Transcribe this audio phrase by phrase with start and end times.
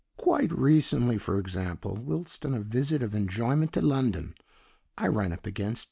[0.17, 4.33] Quite recently, for example, whilst on a visit of enjoyment to London,
[4.97, 5.79] I ran up against T.